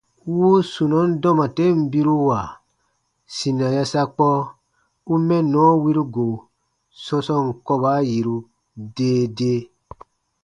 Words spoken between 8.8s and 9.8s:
dee dee.